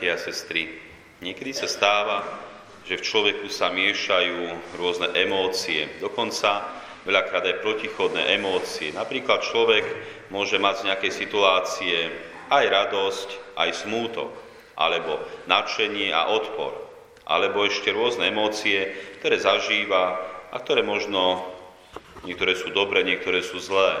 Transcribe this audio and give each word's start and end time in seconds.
bratia 0.00 0.16
a 0.16 0.24
sestry, 0.32 0.80
niekedy 1.20 1.52
sa 1.52 1.68
stáva, 1.68 2.24
že 2.88 2.96
v 2.96 3.04
človeku 3.04 3.52
sa 3.52 3.68
miešajú 3.68 4.48
rôzne 4.80 5.12
emócie, 5.12 5.92
dokonca 6.00 6.72
veľakrát 7.04 7.44
aj 7.44 7.60
protichodné 7.60 8.32
emócie. 8.32 8.96
Napríklad 8.96 9.44
človek 9.44 9.84
môže 10.32 10.56
mať 10.56 10.74
z 10.80 10.86
nejakej 10.88 11.12
situácie 11.12 11.96
aj 12.48 12.64
radosť, 12.64 13.28
aj 13.60 13.70
smútok, 13.76 14.32
alebo 14.80 15.20
nadšenie 15.44 16.16
a 16.16 16.32
odpor, 16.32 16.72
alebo 17.28 17.68
ešte 17.68 17.92
rôzne 17.92 18.32
emócie, 18.32 18.88
ktoré 19.20 19.36
zažíva 19.36 20.16
a 20.48 20.56
ktoré 20.64 20.80
možno, 20.80 21.44
niektoré 22.24 22.56
sú 22.56 22.72
dobré, 22.72 23.04
niektoré 23.04 23.44
sú 23.44 23.60
zlé. 23.60 24.00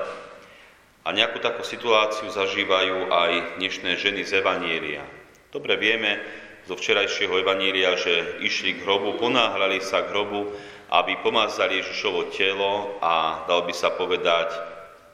A 1.04 1.12
nejakú 1.12 1.44
takú 1.44 1.60
situáciu 1.60 2.32
zažívajú 2.32 3.12
aj 3.12 3.60
dnešné 3.60 4.00
ženy 4.00 4.24
z 4.24 4.40
Evanielia. 4.40 5.19
Dobre 5.50 5.74
vieme, 5.74 6.22
zo 6.62 6.78
včerajšieho 6.78 7.42
Evanília, 7.42 7.98
že 7.98 8.38
išli 8.38 8.78
k 8.78 8.86
hrobu, 8.86 9.18
ponáhľali 9.18 9.82
sa 9.82 10.06
k 10.06 10.14
hrobu, 10.14 10.46
aby 10.94 11.18
pomazali 11.26 11.82
Ježišovo 11.82 12.30
telo 12.30 12.94
a 13.02 13.42
dal 13.50 13.66
by 13.66 13.74
sa 13.74 13.90
povedať 13.90 14.54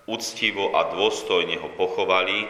úctivo 0.04 0.76
a 0.76 0.92
dôstojne 0.92 1.56
ho 1.56 1.72
pochovali. 1.72 2.44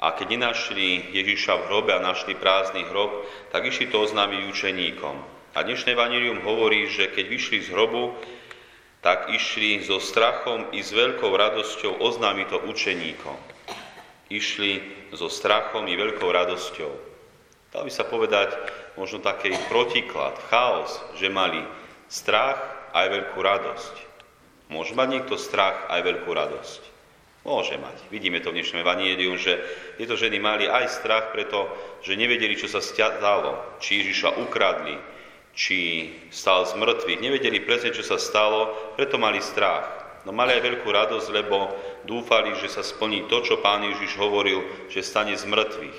A 0.00 0.16
keď 0.16 0.40
nenašli 0.40 1.12
Ježiša 1.12 1.52
v 1.60 1.66
hrobe 1.68 1.92
a 1.92 2.00
našli 2.00 2.32
prázdny 2.32 2.88
hrob, 2.88 3.28
tak 3.52 3.68
išli 3.68 3.92
to 3.92 4.08
oznámiť 4.08 4.48
učeníkom. 4.48 5.16
A 5.52 5.68
dnešné 5.68 5.92
Evanílium 5.92 6.40
hovorí, 6.48 6.88
že 6.88 7.12
keď 7.12 7.28
vyšli 7.28 7.58
z 7.60 7.76
hrobu, 7.76 8.16
tak 9.04 9.28
išli 9.28 9.84
so 9.84 10.00
strachom 10.00 10.72
i 10.72 10.80
s 10.80 10.96
veľkou 10.96 11.28
radosťou 11.28 12.00
oznámiť 12.00 12.46
to 12.56 12.58
učeníkom. 12.72 13.51
Išli 14.32 14.80
so 15.12 15.28
strachom 15.28 15.84
i 15.84 15.92
veľkou 15.92 16.24
radosťou. 16.24 16.92
Dal 17.68 17.84
by 17.84 17.92
sa 17.92 18.08
povedať 18.08 18.56
možno 18.96 19.20
taký 19.20 19.52
protiklad, 19.68 20.40
chaos, 20.48 20.96
že 21.20 21.28
mali 21.28 21.60
strach 22.08 22.60
aj 22.96 23.12
veľkú 23.12 23.36
radosť. 23.40 23.94
Môže 24.72 24.96
mať 24.96 25.08
niekto 25.12 25.36
strach 25.36 25.84
aj 25.92 26.00
veľkú 26.00 26.32
radosť? 26.32 26.82
Môže 27.42 27.74
mať. 27.76 27.98
Vidíme 28.08 28.40
to 28.40 28.54
v 28.54 28.62
dnešnom 28.62 28.80
evanieliu, 28.86 29.34
že 29.36 29.60
tieto 29.98 30.14
ženy 30.16 30.40
mali 30.40 30.64
aj 30.64 30.96
strach, 30.96 31.34
pretože 31.34 32.14
nevedeli, 32.14 32.56
čo 32.56 32.70
sa 32.72 32.78
stalo. 32.80 33.58
Či 33.82 34.00
Ježiša 34.00 34.40
ukradli, 34.40 34.96
či 35.52 36.08
stal 36.32 36.64
z 36.64 36.78
mŕtvych. 36.78 37.20
Nevedeli 37.20 37.60
presne, 37.60 37.92
čo 37.92 38.06
sa 38.06 38.16
stalo, 38.16 38.72
preto 38.96 39.20
mali 39.20 39.42
strach. 39.42 40.01
No 40.22 40.30
mali 40.30 40.54
aj 40.54 40.62
veľkú 40.62 40.86
radosť, 40.86 41.28
lebo 41.34 41.74
dúfali, 42.06 42.54
že 42.62 42.70
sa 42.70 42.86
splní 42.86 43.26
to, 43.26 43.42
čo 43.42 43.58
pán 43.58 43.82
Ježiš 43.82 44.14
hovoril, 44.18 44.62
že 44.86 45.02
stane 45.02 45.34
z 45.34 45.42
mŕtvych. 45.42 45.98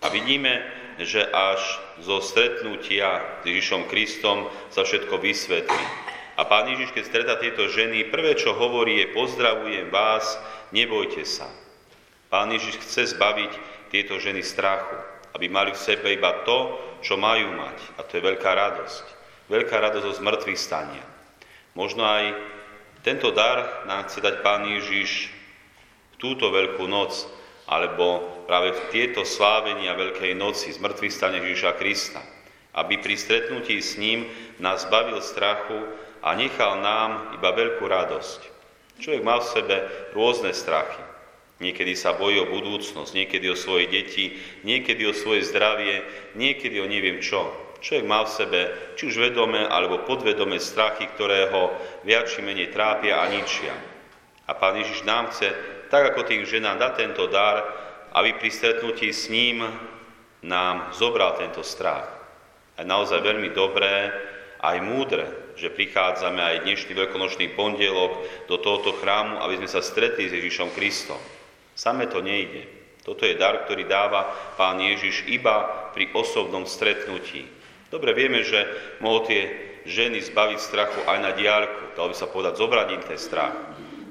A 0.00 0.08
vidíme, 0.08 0.64
že 0.98 1.26
až 1.26 1.60
zo 2.00 2.22
stretnutia 2.22 3.42
s 3.42 3.44
Ježišom 3.44 3.90
Kristom 3.90 4.48
sa 4.72 4.82
všetko 4.82 5.20
vysvetlí. 5.20 5.84
A 6.38 6.46
pán 6.46 6.70
Ježiš, 6.70 6.94
keď 6.94 7.04
stretá 7.04 7.34
tieto 7.36 7.66
ženy, 7.66 8.08
prvé, 8.14 8.38
čo 8.38 8.54
hovorí, 8.54 9.02
je 9.02 9.10
pozdravujem 9.10 9.90
vás, 9.90 10.38
nebojte 10.70 11.26
sa. 11.26 11.50
Pán 12.30 12.54
Ježiš 12.54 12.78
chce 12.78 13.18
zbaviť 13.18 13.52
tieto 13.90 14.22
ženy 14.22 14.46
strachu, 14.46 14.96
aby 15.34 15.50
mali 15.50 15.74
v 15.74 15.82
sebe 15.82 16.14
iba 16.14 16.46
to, 16.46 16.78
čo 17.02 17.18
majú 17.18 17.58
mať. 17.58 17.78
A 17.98 18.06
to 18.06 18.18
je 18.18 18.26
veľká 18.26 18.50
radosť. 18.54 19.04
Veľká 19.50 19.76
radosť 19.82 20.06
zo 20.06 20.18
zmrtvých 20.22 20.60
stania. 20.60 21.04
Možno 21.74 22.06
aj 22.06 22.36
tento 23.08 23.32
dar 23.32 23.88
nám 23.88 24.04
chce 24.04 24.20
dať 24.20 24.44
Pán 24.44 24.68
Ježiš 24.68 25.32
v 26.12 26.16
túto 26.20 26.52
veľkú 26.52 26.84
noc, 26.84 27.24
alebo 27.64 28.20
práve 28.44 28.76
v 28.76 28.82
tieto 28.92 29.24
slávenia 29.24 29.96
Veľkej 29.96 30.36
noci 30.36 30.68
z 30.68 30.76
mŕtvych 30.76 31.16
stane 31.16 31.40
Ježiša 31.40 31.72
Krista, 31.80 32.20
aby 32.76 33.00
pri 33.00 33.16
stretnutí 33.16 33.80
s 33.80 33.96
ním 33.96 34.28
nás 34.60 34.84
zbavil 34.84 35.24
strachu 35.24 35.88
a 36.20 36.36
nechal 36.36 36.84
nám 36.84 37.32
iba 37.32 37.48
veľkú 37.48 37.88
radosť. 37.88 38.40
Človek 39.00 39.22
má 39.24 39.40
v 39.40 39.50
sebe 39.56 39.76
rôzne 40.12 40.52
strachy. 40.52 41.00
Niekedy 41.64 41.96
sa 41.96 42.12
bojí 42.12 42.36
o 42.44 42.52
budúcnosť, 42.52 43.16
niekedy 43.16 43.48
o 43.48 43.56
svoje 43.56 43.88
deti, 43.88 44.36
niekedy 44.68 45.08
o 45.08 45.16
svoje 45.16 45.48
zdravie, 45.48 46.04
niekedy 46.36 46.76
o 46.76 46.84
neviem 46.84 47.24
čo. 47.24 47.56
Človek 47.78 48.06
má 48.06 48.26
v 48.26 48.34
sebe 48.34 48.60
či 48.98 49.06
už 49.06 49.22
vedomé 49.22 49.62
alebo 49.66 50.02
podvedomé 50.02 50.58
strachy, 50.58 51.06
ktoré 51.14 51.50
ho 51.54 51.70
viac 52.02 52.26
či 52.26 52.42
menej 52.42 52.74
trápia 52.74 53.22
a 53.22 53.30
ničia. 53.30 53.74
A 54.48 54.56
Pán 54.56 54.80
Ježiš 54.80 55.06
nám 55.06 55.30
chce 55.30 55.52
tak 55.88 56.12
ako 56.12 56.28
tým 56.28 56.44
ženám 56.44 56.76
dá 56.76 56.92
tento 56.92 57.24
dar, 57.32 57.64
aby 58.12 58.36
pri 58.36 58.50
stretnutí 58.52 59.08
s 59.08 59.32
ním 59.32 59.64
nám 60.44 60.92
zobral 60.92 61.36
tento 61.40 61.64
strach. 61.64 62.06
A 62.78 62.84
naozaj 62.84 63.24
veľmi 63.24 63.50
dobré, 63.56 64.12
aj 64.58 64.76
múdre, 64.82 65.54
že 65.54 65.70
prichádzame 65.70 66.38
aj 66.42 66.62
dnešný 66.66 66.92
veľkonočný 66.94 67.54
pondelok 67.54 68.26
do 68.50 68.58
tohoto 68.58 68.94
chrámu, 68.98 69.38
aby 69.42 69.58
sme 69.62 69.70
sa 69.70 69.82
stretli 69.82 70.26
s 70.26 70.34
Ježišom 70.34 70.74
Kristom. 70.74 71.18
Same 71.78 72.10
to 72.10 72.22
nejde. 72.22 72.66
Toto 73.06 73.22
je 73.22 73.38
dar, 73.38 73.64
ktorý 73.64 73.86
dáva 73.86 74.26
Pán 74.58 74.82
Ježiš 74.82 75.30
iba 75.30 75.90
pri 75.94 76.10
osobnom 76.12 76.66
stretnutí. 76.66 77.57
Dobre 77.88 78.12
vieme, 78.12 78.44
že 78.44 78.68
mohol 79.00 79.24
tie 79.24 79.42
ženy 79.88 80.20
zbaviť 80.20 80.58
strachu 80.60 81.00
aj 81.08 81.18
na 81.24 81.32
diálku. 81.32 81.96
Dalo 81.96 82.12
by 82.12 82.16
sa 82.16 82.28
povedať, 82.28 82.60
zobrať 82.60 82.88
im 82.92 83.02
ten 83.04 83.20
strach. 83.20 83.56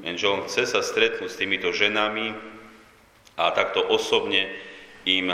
Lenže 0.01 0.25
on 0.25 0.41
chce 0.49 0.65
sa 0.65 0.81
stretnúť 0.81 1.29
s 1.29 1.39
týmito 1.39 1.69
ženami 1.69 2.33
a 3.37 3.53
takto 3.53 3.85
osobne 3.85 4.49
im 5.05 5.29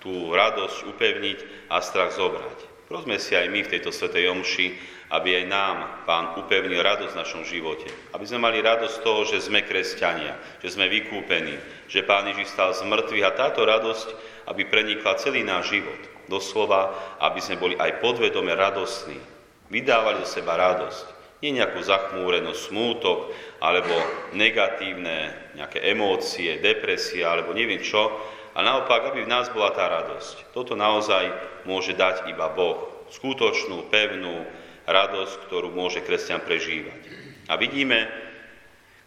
tú 0.00 0.32
radosť 0.32 0.78
upevniť 0.92 1.38
a 1.72 1.80
strach 1.80 2.12
zobrať. 2.12 2.68
Prosme 2.90 3.22
si 3.22 3.38
aj 3.38 3.46
my 3.48 3.62
v 3.62 3.70
tejto 3.70 3.94
svetej 3.94 4.28
omši, 4.34 4.66
aby 5.10 5.42
aj 5.42 5.44
nám 5.46 5.76
Pán 6.06 6.38
upevnil 6.38 6.82
radosť 6.82 7.14
v 7.14 7.20
našom 7.22 7.42
živote. 7.46 7.86
Aby 8.14 8.24
sme 8.26 8.42
mali 8.42 8.58
radosť 8.62 8.94
z 8.98 9.04
toho, 9.06 9.20
že 9.26 9.38
sme 9.42 9.62
kresťania, 9.62 10.34
že 10.58 10.74
sme 10.74 10.90
vykúpení, 10.90 11.54
že 11.86 12.06
Pán 12.06 12.26
Ježiš 12.30 12.54
stal 12.54 12.74
z 12.74 12.82
mŕtvych 12.86 13.26
a 13.26 13.36
táto 13.36 13.62
radosť, 13.62 14.08
aby 14.50 14.66
prenikla 14.66 15.18
celý 15.18 15.46
náš 15.46 15.70
život. 15.70 16.19
Doslova, 16.30 16.94
aby 17.18 17.42
sme 17.42 17.58
boli 17.58 17.74
aj 17.74 17.98
podvedome 17.98 18.54
radostní, 18.54 19.18
vydávali 19.66 20.22
zo 20.22 20.38
seba 20.38 20.54
radosť. 20.54 21.18
Nie 21.42 21.56
nejakú 21.56 21.82
zachmúrenosť, 21.82 22.70
smútok, 22.70 23.34
alebo 23.58 23.96
negatívne 24.36 25.34
nejaké 25.58 25.82
emócie, 25.90 26.62
depresie, 26.62 27.26
alebo 27.26 27.50
neviem 27.50 27.82
čo, 27.82 28.12
a 28.54 28.62
naopak, 28.62 29.10
aby 29.10 29.24
v 29.24 29.32
nás 29.32 29.48
bola 29.50 29.70
tá 29.70 29.88
radosť. 29.88 30.54
Toto 30.54 30.74
naozaj 30.74 31.30
môže 31.66 31.94
dať 31.94 32.28
iba 32.28 32.50
Boh. 32.50 33.08
Skutočnú, 33.10 33.90
pevnú 33.90 34.46
radosť, 34.86 35.34
ktorú 35.46 35.70
môže 35.70 36.02
kresťan 36.02 36.42
prežívať. 36.42 37.00
A 37.46 37.58
vidíme, 37.58 38.10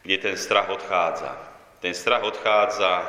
kde 0.03 0.17
ten 0.19 0.35
strach 0.35 0.72
odchádza. 0.72 1.31
Ten 1.79 1.95
strach 1.95 2.23
odchádza 2.23 3.03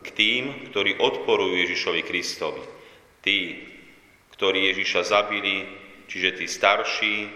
k 0.00 0.08
tým, 0.12 0.42
ktorí 0.72 0.96
odporujú 1.00 1.56
Ježišovi 1.56 2.02
Kristovi. 2.04 2.64
Tí, 3.26 3.58
ktorí 4.38 4.70
Ježiša 4.70 5.02
zabili, 5.02 5.66
čiže 6.06 6.38
tí 6.38 6.46
starší, 6.46 7.26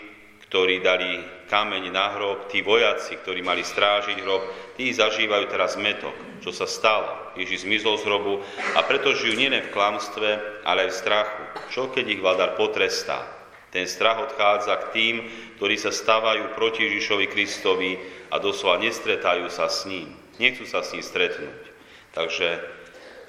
ktorí 0.47 0.79
dali 0.79 1.19
kameň 1.51 1.91
na 1.91 2.15
hrob, 2.15 2.47
tí 2.47 2.63
vojaci, 2.63 3.19
ktorí 3.19 3.43
mali 3.43 3.67
strážiť 3.67 4.23
hrob, 4.23 4.43
tí 4.79 4.95
zažívajú 4.95 5.51
teraz 5.51 5.75
metok, 5.75 6.15
čo 6.39 6.55
sa 6.55 6.71
stalo. 6.71 7.35
Ježiš 7.35 7.67
zmizol 7.67 7.99
z 7.99 8.07
hrobu 8.07 8.39
a 8.79 8.87
preto 8.87 9.19
žijú 9.19 9.35
nielen 9.35 9.67
v 9.67 9.75
klamstve, 9.75 10.63
ale 10.63 10.87
aj 10.87 10.91
v 10.95 10.99
strachu. 11.03 11.43
Čo 11.75 11.83
keď 11.91 12.07
ich 12.07 12.23
vladar 12.23 12.55
potrestá? 12.55 13.27
Ten 13.75 13.87
strach 13.87 14.19
odchádza 14.31 14.75
k 14.79 14.91
tým, 14.95 15.15
ktorí 15.59 15.75
sa 15.75 15.91
stávajú 15.91 16.55
proti 16.55 16.87
Ježišovi 16.87 17.27
Kristovi 17.31 17.99
a 18.31 18.43
doslova 18.43 18.83
nestretajú 18.83 19.47
sa 19.51 19.67
s 19.67 19.87
ním. 19.91 20.11
Nechcú 20.39 20.67
sa 20.67 20.83
s 20.83 20.95
ním 20.95 21.03
stretnúť. 21.03 21.63
Takže 22.11 22.79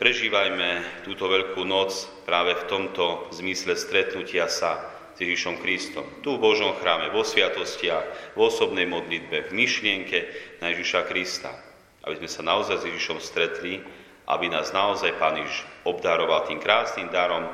prežívajme 0.02 1.06
túto 1.06 1.30
veľkú 1.30 1.62
noc 1.62 2.10
práve 2.26 2.58
v 2.58 2.66
tomto 2.66 3.30
zmysle 3.30 3.78
stretnutia 3.78 4.50
sa 4.50 4.92
Ježišom 5.22 5.62
Kristom. 5.62 6.02
Tu 6.26 6.34
v 6.34 6.42
Božom 6.42 6.74
chráme, 6.82 7.14
vo 7.14 7.22
sviatostiach, 7.22 8.34
v 8.34 8.40
osobnej 8.42 8.90
modlitbe, 8.90 9.46
v 9.46 9.52
myšlienke 9.54 10.20
na 10.58 10.74
Ježiša 10.74 11.06
Krista. 11.06 11.54
Aby 12.02 12.26
sme 12.26 12.30
sa 12.34 12.42
naozaj 12.42 12.82
s 12.82 12.88
Ježišom 12.90 13.22
stretli, 13.22 13.78
aby 14.26 14.50
nás 14.50 14.74
naozaj 14.74 15.14
Pán 15.22 15.38
Ježiš 15.38 15.62
obdaroval 15.86 16.50
tým 16.50 16.58
krásnym 16.58 17.14
darom, 17.14 17.46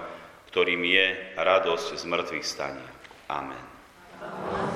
ktorým 0.48 0.80
je 0.88 1.36
radosť 1.36 2.00
z 2.00 2.04
mŕtvych 2.08 2.48
stania. 2.48 2.90
Amen. 3.28 3.60
Amen. 4.24 4.67